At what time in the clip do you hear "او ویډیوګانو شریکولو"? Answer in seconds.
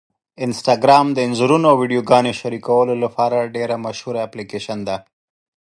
1.71-2.93